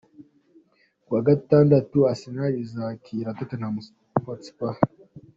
[1.05, 3.75] Kuwa Gatandatu, Arsenal izakira Tottenham
[4.25, 4.75] Hotspur.